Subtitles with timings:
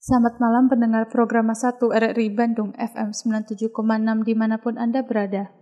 [0.00, 3.68] Selamat malam pendengar program 1 RRI Bandung FM 97,6
[4.24, 5.52] di mana pun Anda berada.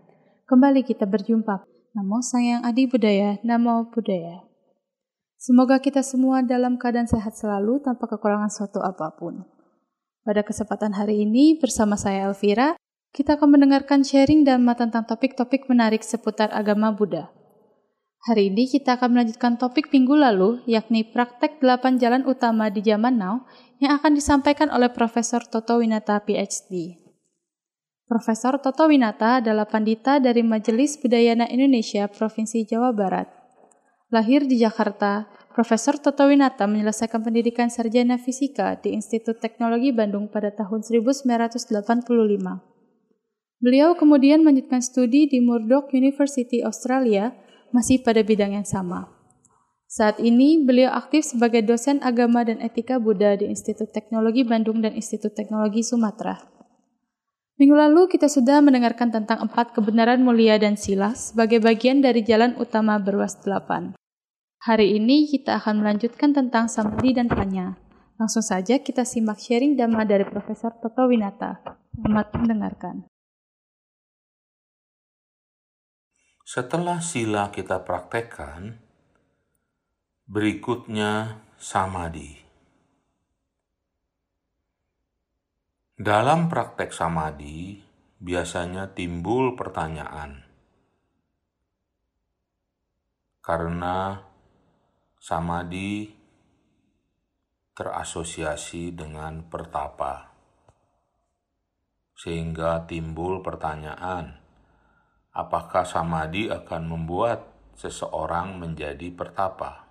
[0.47, 1.67] Kembali kita berjumpa.
[1.99, 4.47] Namo Sang Yang Adi Budaya, Namo Budaya.
[5.43, 9.43] Semoga kita semua dalam keadaan sehat selalu tanpa kekurangan suatu apa pun.
[10.23, 12.79] Pada kesempatan hari ini bersama saya Elvira,
[13.11, 17.35] kita akan mendengarkan sharing Dhamma tentang topik-topik menarik seputar agama Buddha.
[18.29, 23.17] Hari ini kita akan melanjutkan topik minggu lalu, yakni praktek 8 jalan utama di zaman
[23.17, 23.49] now
[23.81, 27.01] yang akan disampaikan oleh Profesor Toto Winata PhD.
[28.05, 33.33] Profesor Toto Winata adalah pandita dari Majelis Budayana Indonesia Provinsi Jawa Barat.
[34.13, 35.25] Lahir di Jakarta,
[35.57, 41.73] Profesor Toto Winata menyelesaikan pendidikan sarjana fisika di Institut Teknologi Bandung pada tahun 1985.
[43.65, 47.33] Beliau kemudian melanjutkan studi di Murdoch University Australia,
[47.71, 49.09] masih pada bidang yang sama.
[49.89, 54.93] Saat ini, beliau aktif sebagai dosen agama dan etika Buddha di Institut Teknologi Bandung dan
[54.93, 56.45] Institut Teknologi Sumatera.
[57.59, 62.55] Minggu lalu kita sudah mendengarkan tentang empat kebenaran mulia dan sila sebagai bagian dari jalan
[62.55, 63.97] utama berwas delapan.
[64.63, 67.75] Hari ini kita akan melanjutkan tentang samadhi dan panya.
[68.15, 71.59] Langsung saja kita simak sharing dhamma dari Profesor Toto Winata.
[71.99, 73.09] Selamat mendengarkan.
[76.49, 78.81] Setelah sila kita praktekkan,
[80.25, 82.41] berikutnya samadhi.
[85.93, 87.85] Dalam praktek samadhi,
[88.17, 90.49] biasanya timbul pertanyaan.
[93.45, 94.17] Karena
[95.21, 96.17] samadhi
[97.77, 100.33] terasosiasi dengan pertapa.
[102.17, 104.48] Sehingga timbul pertanyaan,
[105.39, 107.47] apakah samadhi akan membuat
[107.79, 109.87] seseorang menjadi pertapa?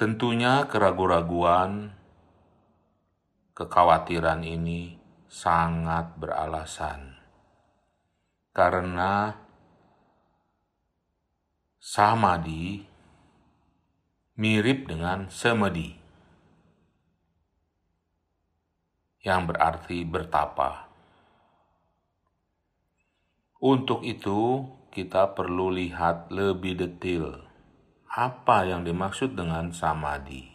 [0.00, 1.92] Tentunya keraguan-raguan,
[3.52, 4.96] kekhawatiran ini
[5.28, 7.20] sangat beralasan.
[8.56, 9.36] Karena
[11.76, 12.88] samadhi
[14.40, 16.00] mirip dengan semedi,
[19.20, 20.89] yang berarti bertapa.
[23.60, 27.44] Untuk itu, kita perlu lihat lebih detail
[28.08, 30.48] apa yang dimaksud dengan samadhi.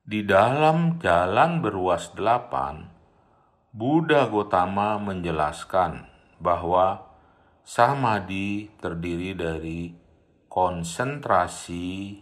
[0.00, 2.88] Di dalam jalan beruas delapan,
[3.68, 6.08] Buddha Gotama menjelaskan
[6.40, 7.04] bahwa
[7.68, 9.92] samadhi terdiri dari
[10.48, 12.16] konsentrasi,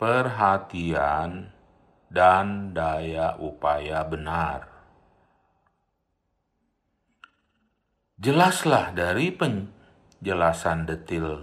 [0.00, 1.52] perhatian,
[2.08, 4.69] dan daya upaya benar.
[8.20, 11.40] Jelaslah dari penjelasan detil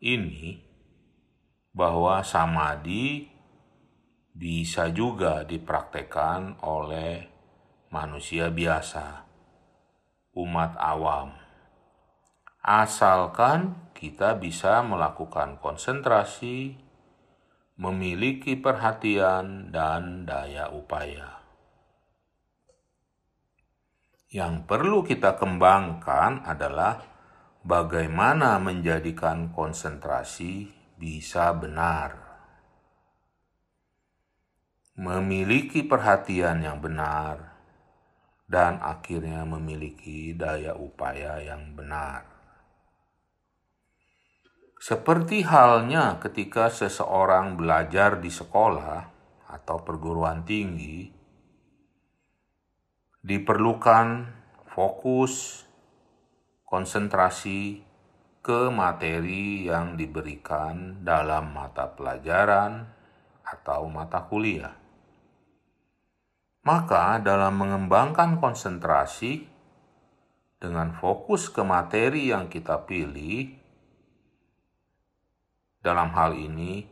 [0.00, 0.56] ini
[1.76, 3.28] bahwa samadhi
[4.32, 7.28] bisa juga dipraktekkan oleh
[7.92, 9.28] manusia biasa,
[10.40, 11.36] umat awam.
[12.64, 16.80] Asalkan kita bisa melakukan konsentrasi,
[17.76, 21.39] memiliki perhatian dan daya upaya.
[24.30, 27.02] Yang perlu kita kembangkan adalah
[27.66, 32.14] bagaimana menjadikan konsentrasi bisa benar.
[34.94, 37.58] Memiliki perhatian yang benar
[38.46, 42.22] dan akhirnya memiliki daya upaya yang benar.
[44.78, 49.10] Seperti halnya ketika seseorang belajar di sekolah
[49.50, 51.19] atau perguruan tinggi,
[53.20, 54.28] diperlukan
[54.72, 55.64] fokus,
[56.64, 57.84] konsentrasi
[58.40, 62.88] ke materi yang diberikan dalam mata pelajaran
[63.44, 64.72] atau mata kuliah.
[66.64, 69.48] Maka, dalam mengembangkan konsentrasi
[70.60, 73.56] dengan fokus ke materi yang kita pilih,
[75.80, 76.84] dalam hal ini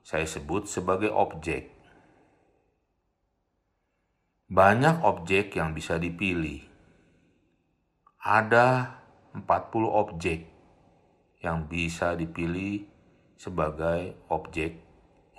[0.00, 1.68] saya sebut sebagai objek
[4.44, 6.60] banyak objek yang bisa dipilih.
[8.20, 8.92] Ada
[9.32, 9.40] 40
[9.88, 10.44] objek
[11.40, 12.84] yang bisa dipilih
[13.40, 14.84] sebagai objek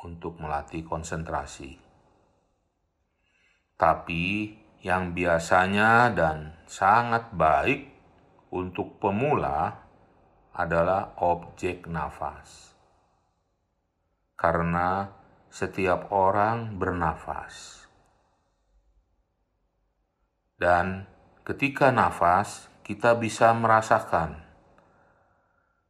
[0.02, 1.78] untuk melatih konsentrasi.
[3.78, 7.86] Tapi yang biasanya dan sangat baik
[8.50, 9.86] untuk pemula
[10.58, 12.74] adalah objek nafas.
[14.34, 15.14] Karena
[15.54, 17.85] setiap orang bernafas
[20.56, 21.04] dan
[21.44, 24.40] ketika nafas, kita bisa merasakan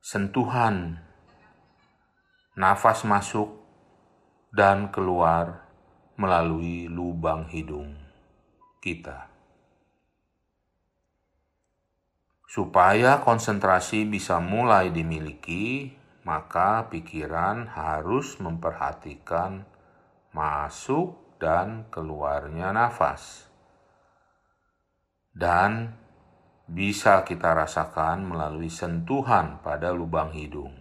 [0.02, 1.06] sentuhan
[2.58, 3.62] nafas masuk
[4.50, 5.70] dan keluar
[6.18, 7.94] melalui lubang hidung
[8.82, 9.30] kita.
[12.48, 15.92] Supaya konsentrasi bisa mulai dimiliki,
[16.24, 19.68] maka pikiran harus memperhatikan
[20.32, 23.55] masuk dan keluarnya nafas
[25.36, 25.92] dan
[26.66, 30.74] bisa kita rasakan melalui sentuhan pada lubang hidung.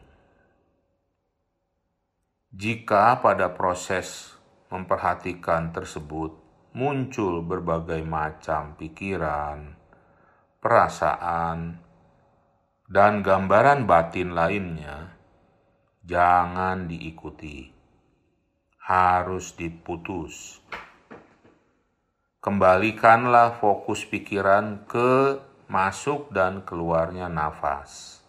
[2.54, 4.38] Jika pada proses
[4.70, 6.38] memperhatikan tersebut
[6.70, 9.74] muncul berbagai macam pikiran,
[10.62, 11.82] perasaan,
[12.86, 15.18] dan gambaran batin lainnya,
[16.06, 17.74] jangan diikuti,
[18.86, 20.62] harus diputus
[22.44, 28.20] kembalikanlah fokus pikiran ke masuk dan keluarnya nafas.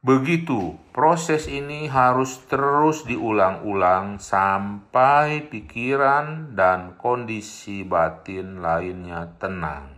[0.00, 9.92] Begitu, proses ini harus terus diulang-ulang sampai pikiran dan kondisi batin lainnya tenang.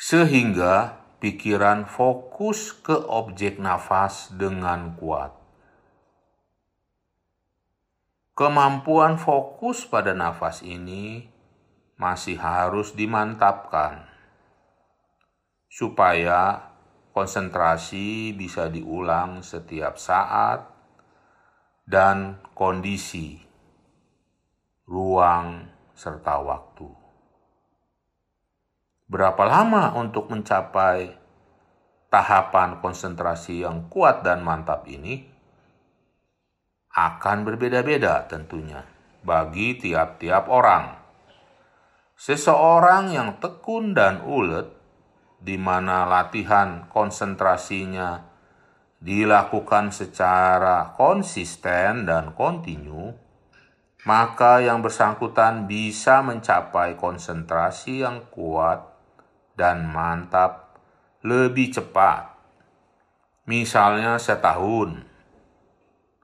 [0.00, 5.47] Sehingga pikiran fokus ke objek nafas dengan kuat.
[8.38, 11.26] Kemampuan fokus pada nafas ini
[11.98, 14.06] masih harus dimantapkan
[15.66, 16.70] supaya
[17.10, 20.70] konsentrasi bisa diulang setiap saat
[21.82, 23.42] dan kondisi,
[24.86, 25.66] ruang,
[25.98, 26.94] serta waktu.
[29.10, 31.10] Berapa lama untuk mencapai
[32.06, 35.37] tahapan konsentrasi yang kuat dan mantap ini?
[36.94, 38.84] Akan berbeda-beda tentunya
[39.22, 40.94] bagi tiap-tiap orang.
[42.18, 44.66] Seseorang yang tekun dan ulet,
[45.38, 48.26] di mana latihan konsentrasinya
[48.98, 53.14] dilakukan secara konsisten dan kontinu,
[54.02, 58.82] maka yang bersangkutan bisa mencapai konsentrasi yang kuat
[59.54, 60.74] dan mantap
[61.22, 62.34] lebih cepat,
[63.46, 65.02] misalnya setahun,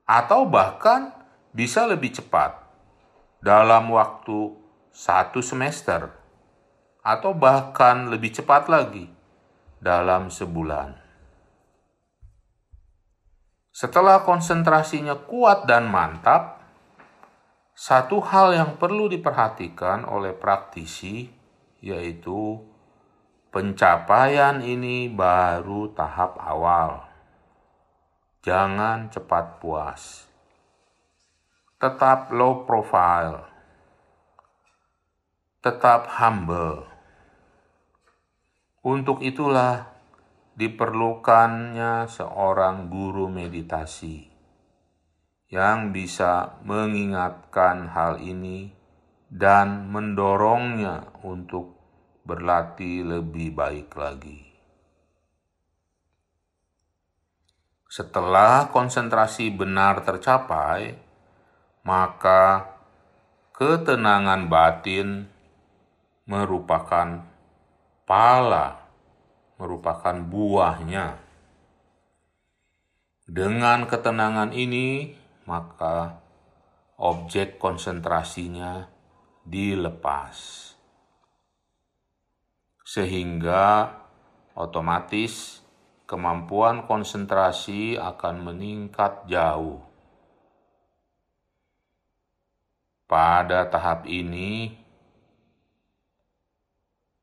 [0.04, 1.12] atau bahkan
[1.56, 2.60] bisa lebih cepat
[3.40, 4.56] dalam waktu
[4.92, 6.12] satu semester,
[7.04, 9.08] atau bahkan lebih cepat lagi
[9.80, 10.96] dalam sebulan.
[13.74, 16.62] Setelah konsentrasinya kuat dan mantap,
[17.74, 21.26] satu hal yang perlu diperhatikan oleh praktisi
[21.82, 22.62] yaitu
[23.50, 27.13] pencapaian ini baru tahap awal.
[28.44, 30.28] Jangan cepat puas.
[31.80, 33.40] Tetap low profile.
[35.64, 36.84] Tetap humble.
[38.84, 39.88] Untuk itulah
[40.60, 44.28] diperlukannya seorang guru meditasi
[45.48, 48.76] yang bisa mengingatkan hal ini
[49.32, 51.80] dan mendorongnya untuk
[52.28, 54.43] berlatih lebih baik lagi.
[57.94, 60.98] Setelah konsentrasi benar tercapai,
[61.86, 62.74] maka
[63.54, 65.30] ketenangan batin
[66.26, 67.22] merupakan
[68.02, 68.82] pala
[69.62, 71.22] merupakan buahnya.
[73.30, 75.14] Dengan ketenangan ini,
[75.46, 76.18] maka
[76.98, 78.90] objek konsentrasinya
[79.46, 80.34] dilepas,
[82.82, 83.94] sehingga
[84.58, 85.63] otomatis
[86.04, 89.80] kemampuan konsentrasi akan meningkat jauh.
[93.08, 94.72] Pada tahap ini,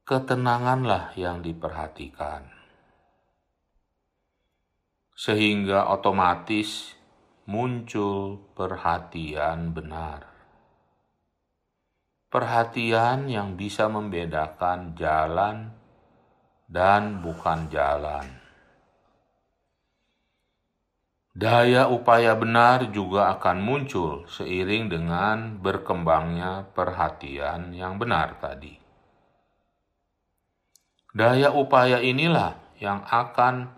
[0.05, 2.49] ketenanganlah yang diperhatikan.
[5.13, 6.97] Sehingga otomatis
[7.45, 10.25] muncul perhatian benar.
[12.31, 15.69] Perhatian yang bisa membedakan jalan
[16.71, 18.40] dan bukan jalan.
[21.31, 28.75] Daya upaya benar juga akan muncul seiring dengan berkembangnya perhatian yang benar tadi.
[31.15, 33.71] Daya upaya inilah yang akan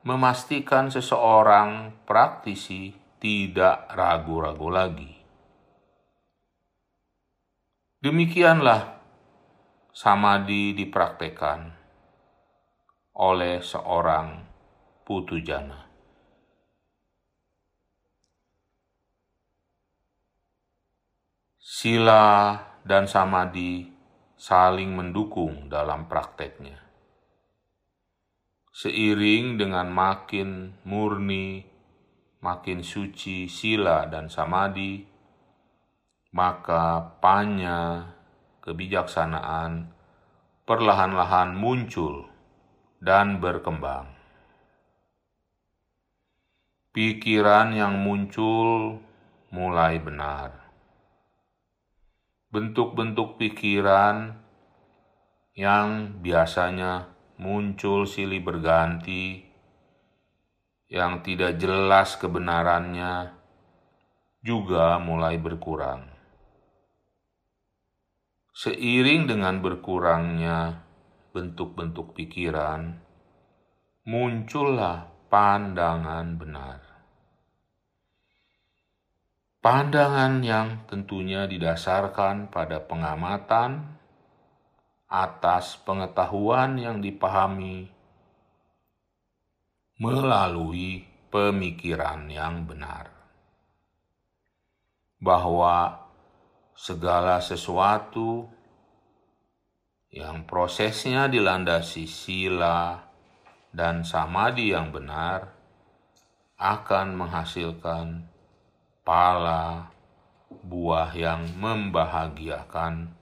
[0.00, 5.12] memastikan seseorang praktisi tidak ragu-ragu lagi.
[8.00, 9.00] Demikianlah
[9.92, 11.72] samadhi dipraktekkan
[13.16, 14.44] oleh seorang
[15.08, 15.83] putu jana.
[21.74, 22.54] Sila
[22.86, 23.90] dan samadhi
[24.38, 26.78] saling mendukung dalam prakteknya.
[28.70, 31.66] Seiring dengan makin murni,
[32.46, 35.02] makin suci sila dan samadhi,
[36.30, 38.06] maka panya
[38.62, 39.90] kebijaksanaan
[40.62, 42.30] perlahan-lahan muncul
[43.02, 44.14] dan berkembang.
[46.94, 49.02] Pikiran yang muncul
[49.50, 50.63] mulai benar
[52.54, 54.38] bentuk-bentuk pikiran
[55.58, 59.42] yang biasanya muncul silih berganti,
[60.86, 63.34] yang tidak jelas kebenarannya,
[64.38, 66.06] juga mulai berkurang.
[68.54, 70.78] Seiring dengan berkurangnya
[71.34, 73.02] bentuk-bentuk pikiran,
[74.06, 76.83] muncullah pandangan benar.
[79.64, 83.96] Pandangan yang tentunya didasarkan pada pengamatan
[85.08, 87.88] atas pengetahuan yang dipahami
[89.96, 93.08] melalui pemikiran yang benar,
[95.16, 95.96] bahwa
[96.76, 98.44] segala sesuatu
[100.12, 103.00] yang prosesnya dilandasi sila
[103.72, 105.56] dan samadhi yang benar
[106.60, 108.33] akan menghasilkan
[109.04, 109.92] pala,
[110.64, 113.12] buah yang membahagiakan,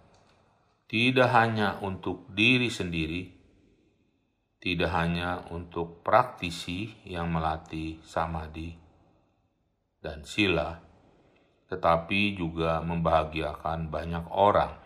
[0.86, 3.34] tidak hanya untuk diri sendiri,
[4.62, 8.78] tidak hanya untuk praktisi yang melatih samadhi
[9.98, 10.78] dan sila,
[11.66, 14.78] tetapi juga membahagiakan banyak orang.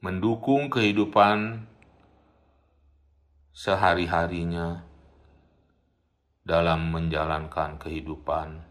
[0.00, 1.66] Mendukung kehidupan
[3.50, 4.86] sehari-harinya
[6.46, 8.69] dalam menjalankan kehidupan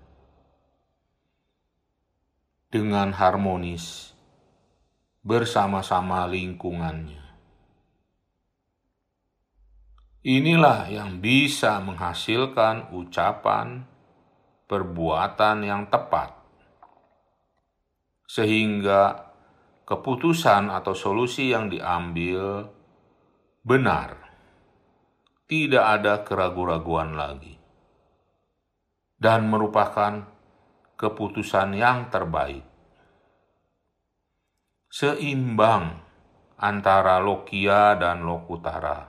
[2.69, 4.13] dengan harmonis
[5.25, 7.17] bersama-sama lingkungannya.
[10.21, 13.89] Inilah yang bisa menghasilkan ucapan,
[14.69, 16.37] perbuatan yang tepat,
[18.29, 19.33] sehingga
[19.89, 22.69] keputusan atau solusi yang diambil
[23.65, 24.13] benar
[25.49, 27.57] tidak ada keraguan-raguan lagi,
[29.17, 30.37] dan merupakan
[30.99, 32.67] keputusan yang terbaik.
[34.91, 35.95] Seimbang
[36.59, 39.07] antara Lokia dan Lokutara,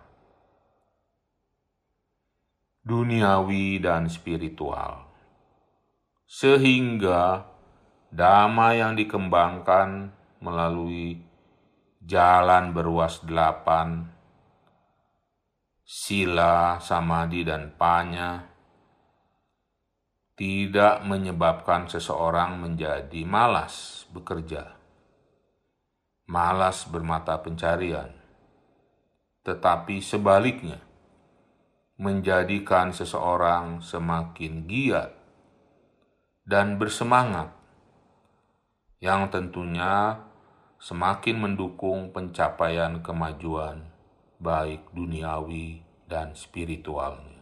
[2.87, 5.11] duniawi dan spiritual,
[6.30, 7.42] sehingga
[8.14, 11.18] damai yang dikembangkan melalui
[12.06, 14.06] jalan berwas delapan,
[15.82, 18.47] sila, samadhi, dan panya,
[20.40, 24.73] tidak menyebabkan seseorang menjadi malas bekerja,
[26.25, 28.09] malas bermata pencarian,
[29.44, 30.80] tetapi sebaliknya,
[32.00, 35.12] menjadikan seseorang semakin giat
[36.49, 37.52] dan bersemangat,
[39.04, 40.25] yang tentunya
[40.80, 43.92] semakin mendukung pencapaian kemajuan
[44.40, 47.39] baik duniawi dan spiritualnya.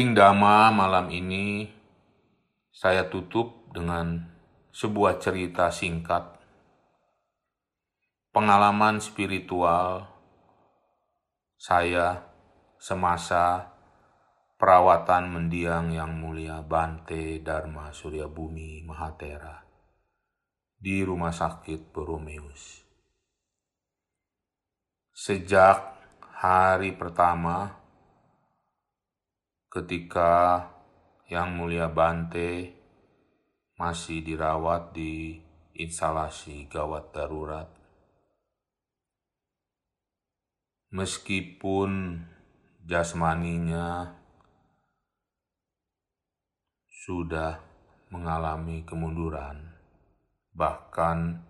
[0.00, 1.68] Sharing Dhamma malam ini
[2.72, 4.32] saya tutup dengan
[4.72, 6.40] sebuah cerita singkat
[8.32, 10.08] pengalaman spiritual
[11.60, 12.32] saya
[12.80, 13.76] semasa
[14.56, 19.60] perawatan mendiang yang mulia Bante Dharma Surya Bumi Mahatera
[20.80, 22.88] di Rumah Sakit Boromeus.
[25.12, 25.92] Sejak
[26.40, 27.79] hari pertama
[29.70, 30.66] ketika
[31.30, 32.74] Yang Mulia Bante
[33.78, 35.38] masih dirawat di
[35.78, 37.70] instalasi gawat darurat.
[40.90, 42.18] Meskipun
[42.82, 44.18] jasmaninya
[47.06, 47.62] sudah
[48.10, 49.70] mengalami kemunduran,
[50.50, 51.46] bahkan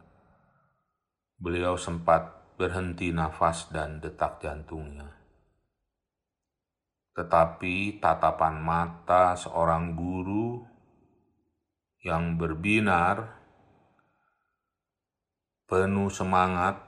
[1.40, 5.19] beliau sempat berhenti nafas dan detak jantungnya
[7.10, 10.62] tetapi tatapan mata seorang guru
[12.06, 13.36] yang berbinar,
[15.66, 16.80] penuh semangat,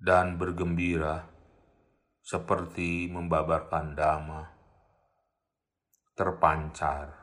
[0.00, 1.28] dan bergembira,
[2.24, 4.42] seperti membabarkan dhamma,
[6.16, 7.14] terpancar.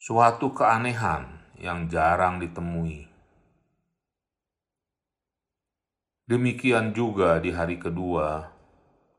[0.00, 3.09] Suatu keanehan yang jarang ditemui
[6.30, 8.54] Demikian juga di hari kedua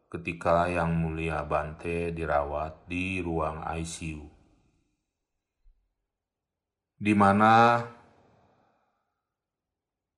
[0.07, 4.31] ketika Yang Mulia Bante dirawat di ruang ICU.
[6.95, 7.83] Di mana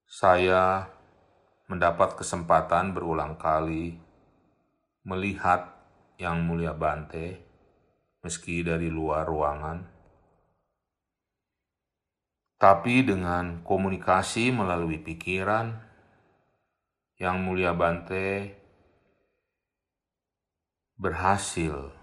[0.06, 0.86] saya
[1.66, 3.98] mendapat kesempatan berulang kali
[5.02, 5.74] melihat
[6.22, 7.42] Yang Mulia Bante
[8.22, 9.82] meski dari luar ruangan.
[12.62, 15.93] Tapi dengan komunikasi melalui pikiran,
[17.22, 18.58] yang Mulia Bante
[20.98, 21.94] berhasil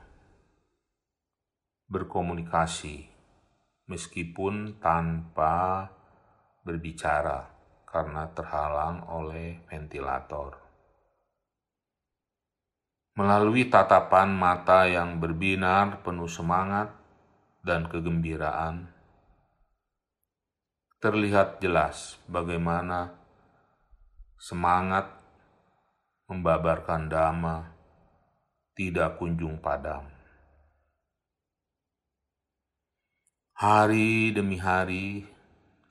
[1.90, 3.10] berkomunikasi
[3.90, 5.90] meskipun tanpa
[6.62, 7.50] berbicara
[7.90, 10.54] karena terhalang oleh ventilator.
[13.18, 16.94] Melalui tatapan mata yang berbinar penuh semangat
[17.66, 18.86] dan kegembiraan,
[21.02, 23.19] terlihat jelas bagaimana
[24.40, 25.04] semangat
[26.24, 27.76] membabarkan dhamma
[28.72, 30.08] tidak kunjung padam.
[33.60, 35.28] Hari demi hari,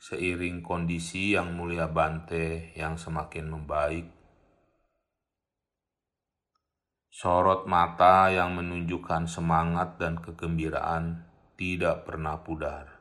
[0.02, 4.10] seiring kondisi yang mulia Bante yang semakin membaik,
[7.14, 11.22] sorot mata yang menunjukkan semangat dan kegembiraan
[11.54, 12.99] tidak pernah pudar.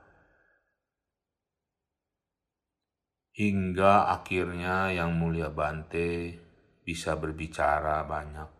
[3.38, 6.34] Hingga akhirnya Yang Mulia Bante
[6.82, 8.50] bisa berbicara banyak.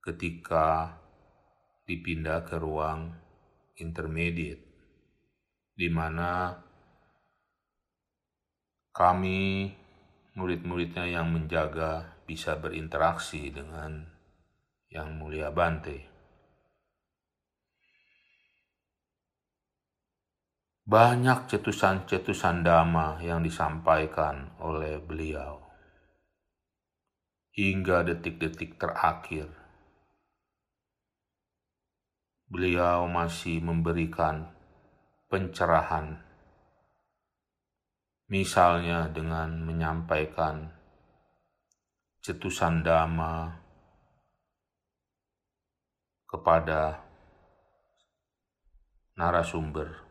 [0.00, 0.96] Ketika
[1.84, 3.12] dipindah ke ruang
[3.76, 4.64] intermediate,
[5.76, 6.56] di mana
[8.96, 9.68] kami
[10.32, 14.08] murid-muridnya yang menjaga bisa berinteraksi dengan
[14.88, 16.15] Yang Mulia Bante.
[20.86, 25.58] Banyak cetusan-cetusan dhamma yang disampaikan oleh beliau
[27.58, 29.50] hingga detik-detik terakhir.
[32.46, 34.46] Beliau masih memberikan
[35.26, 36.22] pencerahan,
[38.30, 40.70] misalnya dengan menyampaikan
[42.22, 43.58] cetusan dhamma
[46.30, 47.02] kepada
[49.18, 50.05] narasumber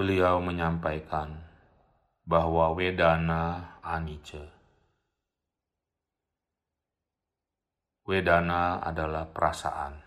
[0.00, 1.44] beliau menyampaikan
[2.24, 4.48] bahwa Wedana Anicca.
[8.08, 10.00] Wedana adalah perasaan.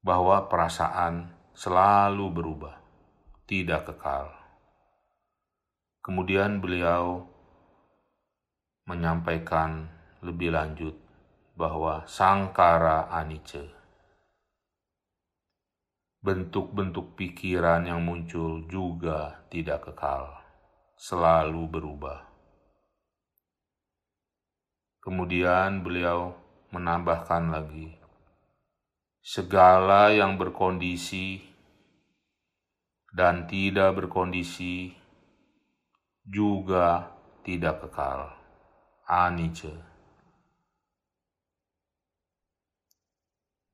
[0.00, 2.80] Bahwa perasaan selalu berubah,
[3.44, 4.32] tidak kekal.
[6.00, 7.28] Kemudian beliau
[8.88, 9.92] menyampaikan
[10.24, 10.96] lebih lanjut
[11.60, 13.75] bahwa sangkara anice
[16.26, 20.26] bentuk-bentuk pikiran yang muncul juga tidak kekal,
[20.98, 22.26] selalu berubah.
[24.98, 26.34] Kemudian beliau
[26.74, 27.94] menambahkan lagi,
[29.22, 31.46] segala yang berkondisi
[33.14, 34.98] dan tidak berkondisi
[36.26, 37.06] juga
[37.46, 38.34] tidak kekal.
[39.06, 39.70] Anice.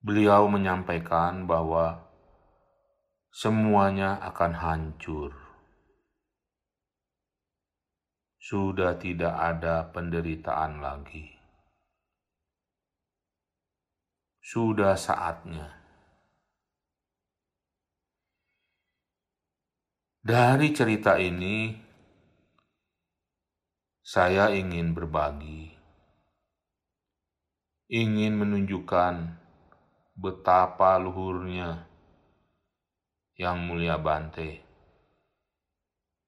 [0.04, 2.11] Beliau menyampaikan bahwa
[3.32, 5.32] semuanya akan hancur.
[8.36, 11.32] Sudah tidak ada penderitaan lagi.
[14.44, 15.80] Sudah saatnya.
[20.20, 21.72] Dari cerita ini,
[24.04, 25.72] saya ingin berbagi,
[27.88, 29.40] ingin menunjukkan
[30.20, 31.91] betapa luhurnya
[33.42, 34.62] Yang Mulia Bante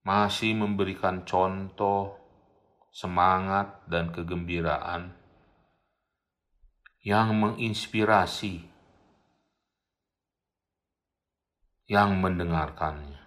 [0.03, 2.19] masih memberikan contoh
[2.91, 5.15] semangat dan kegembiraan
[7.07, 8.67] yang menginspirasi
[11.87, 13.23] yang mendengarkannya.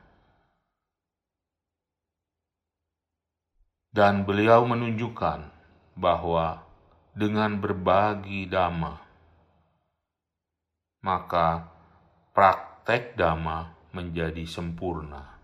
[3.95, 5.47] Dan beliau menunjukkan
[5.95, 6.67] bahwa
[7.15, 8.99] dengan berbagi dhamma,
[11.01, 11.71] maka
[12.35, 15.37] praktek dhamma menjadi sempurna.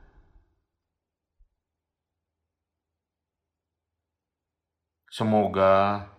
[5.13, 6.09] Semoga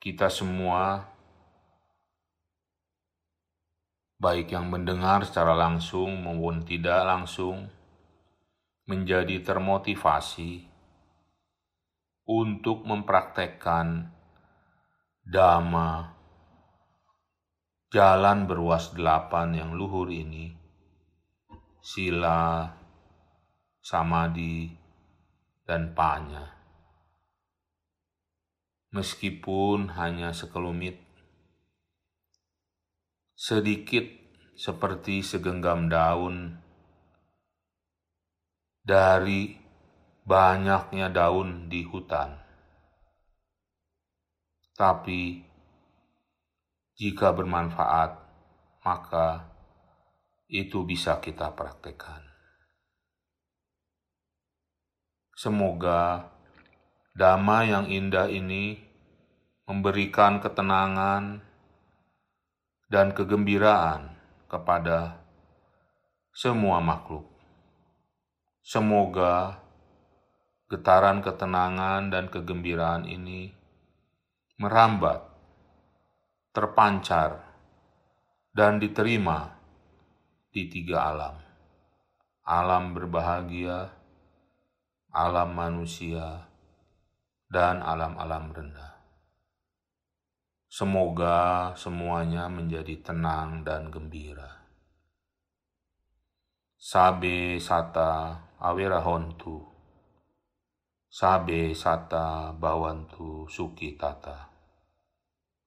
[0.00, 1.04] kita semua
[4.20, 7.72] baik yang mendengar secara langsung maupun tidak langsung,
[8.84, 10.68] menjadi termotivasi
[12.28, 14.12] untuk mempraktekkan
[15.24, 16.20] dhamma
[17.88, 20.59] jalan berwas delapan yang luhur ini,
[21.80, 22.68] sila,
[23.80, 24.72] samadhi,
[25.66, 26.56] dan panya.
[28.90, 30.98] Meskipun hanya sekelumit
[33.40, 34.04] sedikit
[34.60, 36.60] seperti segenggam daun
[38.84, 39.56] dari
[40.28, 42.36] banyaknya daun di hutan.
[44.76, 45.40] Tapi
[47.00, 48.12] jika bermanfaat,
[48.84, 49.49] maka
[50.50, 52.26] itu bisa kita praktekkan.
[55.38, 56.26] Semoga
[57.14, 58.82] damai yang indah ini
[59.64, 61.40] memberikan ketenangan
[62.90, 64.18] dan kegembiraan
[64.50, 65.22] kepada
[66.34, 67.30] semua makhluk.
[68.66, 69.62] Semoga
[70.66, 73.54] getaran ketenangan dan kegembiraan ini
[74.58, 75.22] merambat,
[76.52, 77.46] terpancar,
[78.50, 79.59] dan diterima
[80.50, 81.38] di tiga alam:
[82.42, 83.94] alam berbahagia,
[85.14, 86.50] alam manusia,
[87.46, 88.94] dan alam-alam rendah.
[90.70, 94.66] Semoga semuanya menjadi tenang dan gembira.
[96.78, 99.66] Sabe sata awirahontu.
[101.10, 104.50] Sabe sata bawantu suki tata.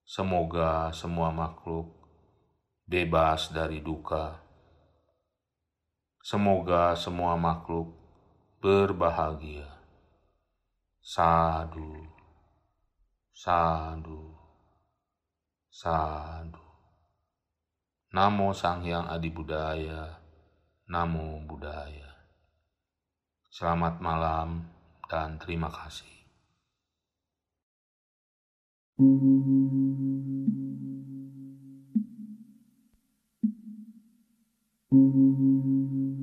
[0.04, 1.96] Semoga semua makhluk
[2.84, 4.43] bebas dari duka.
[6.24, 7.92] Semoga semua makhluk
[8.56, 9.68] berbahagia.
[11.04, 12.00] Sadu,
[13.28, 14.32] sadu,
[15.68, 16.64] sadu.
[18.08, 20.16] Namo Sang Hyang Adi Budaya,
[20.88, 22.08] Namo Budaya.
[23.52, 24.64] Selamat malam
[25.12, 26.08] dan terima kasih.
[28.96, 29.24] Thank
[35.44, 36.13] you.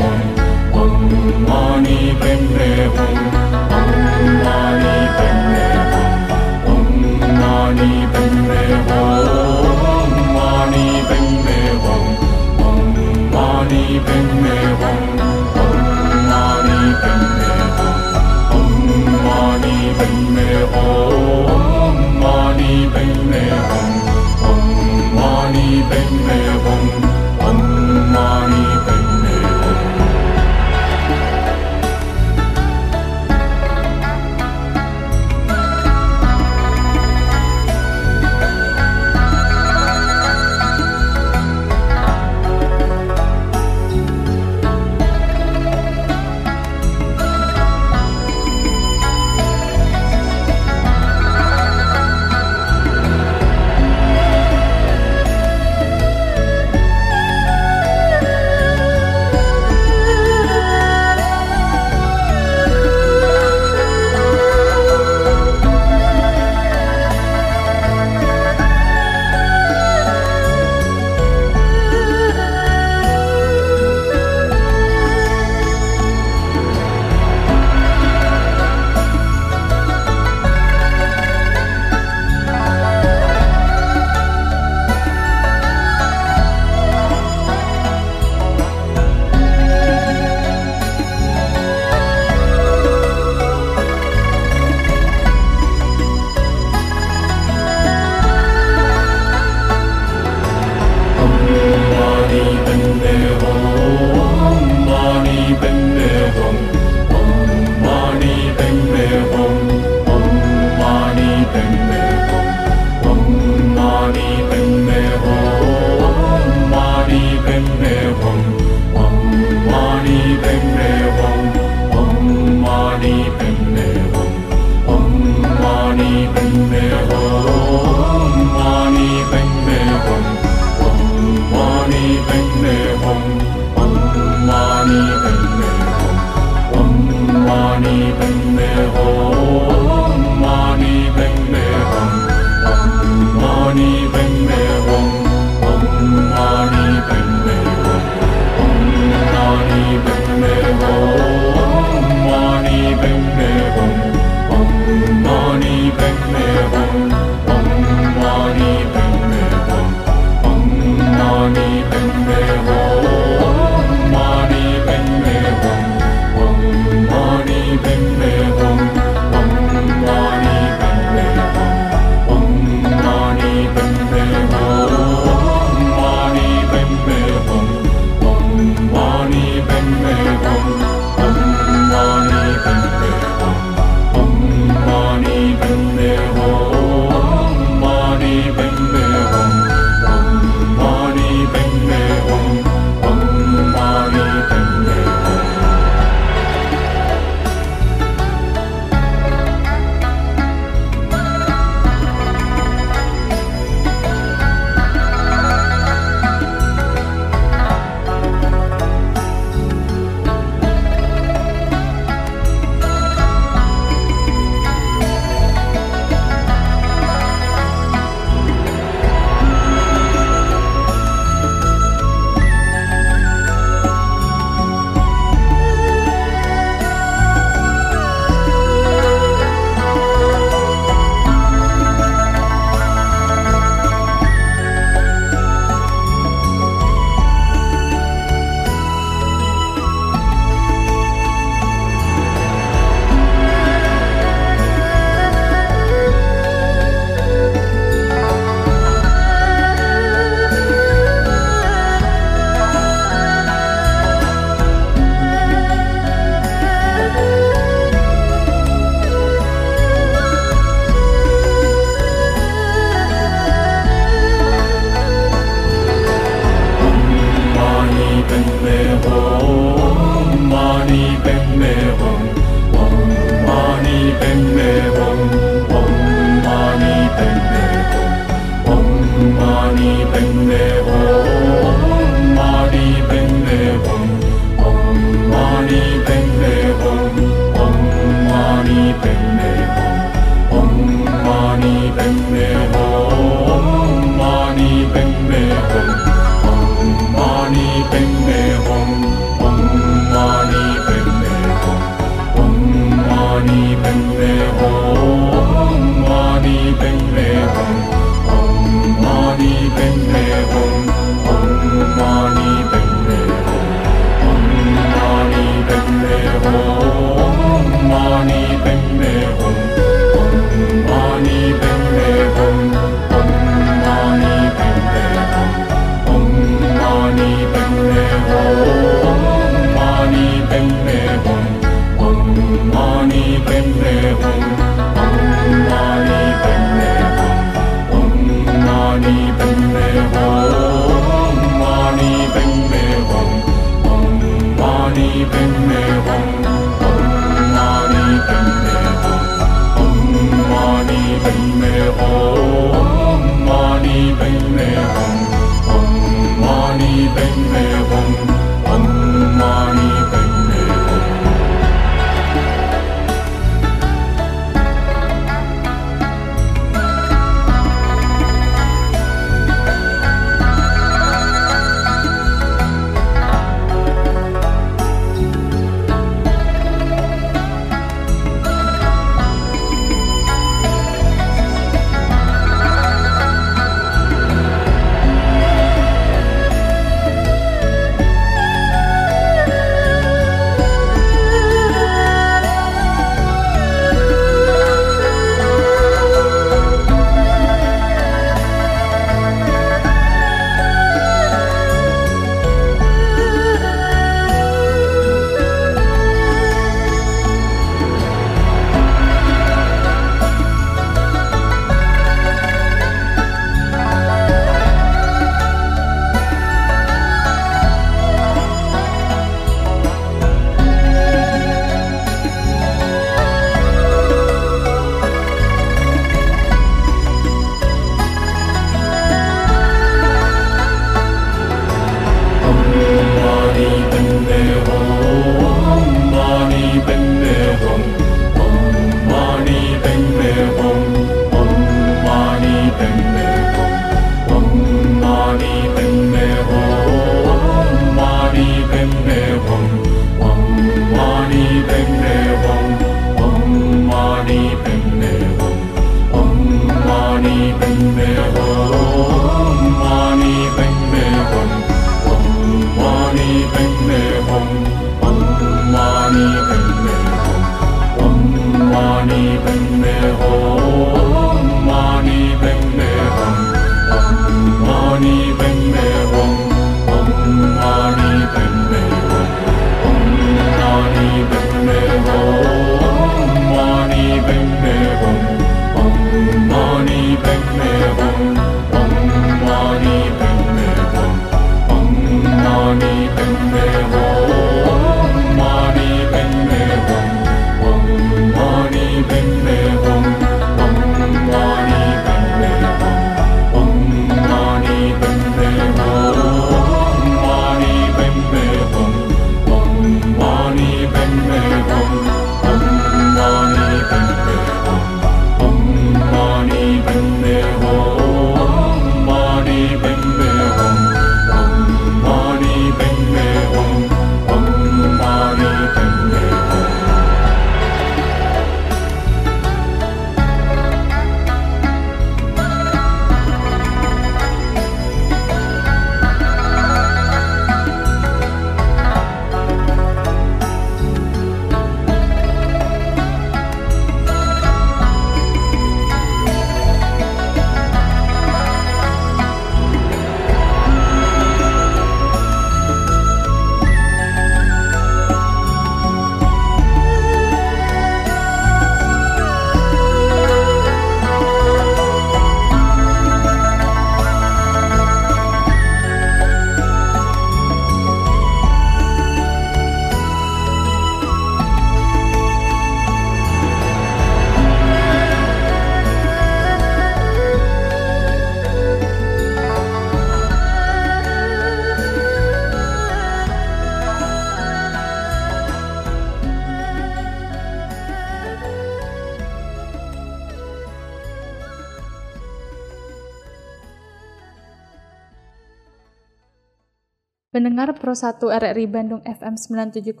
[597.44, 600.00] Pendengar Pro 1 RRI Bandung FM 97,6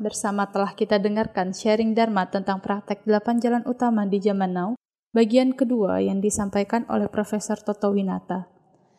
[0.00, 4.72] bersama telah kita dengarkan sharing Dharma tentang praktek 8 jalan utama di zaman now,
[5.12, 8.48] bagian kedua yang disampaikan oleh Profesor Toto Winata.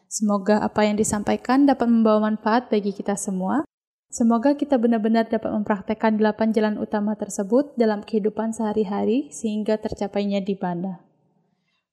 [0.06, 3.66] Semoga apa yang disampaikan dapat membawa manfaat bagi kita semua.
[4.14, 10.54] Semoga kita benar-benar dapat mempraktekkan 8 jalan utama tersebut dalam kehidupan sehari-hari sehingga tercapainya di
[10.54, 11.02] banda.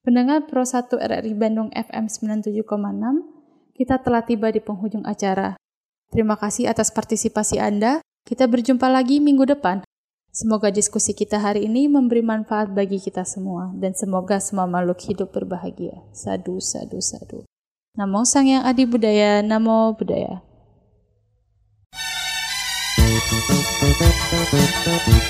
[0.04, 2.60] Pendengar Pro 1 RRI Bandung FM 97,6,
[3.72, 5.56] kita telah tiba di penghujung acara.
[6.08, 8.00] Terima kasih atas partisipasi Anda.
[8.24, 9.84] Kita berjumpa lagi minggu depan.
[10.32, 15.32] Semoga diskusi kita hari ini memberi manfaat bagi kita semua dan semoga semua makhluk hidup
[15.32, 16.04] berbahagia.
[16.12, 17.44] Sadu, sadu, sadu.
[17.98, 20.44] Namo Sang Yang Adi Budaya, Namo Budaya.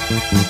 [0.09, 0.48] Thank you.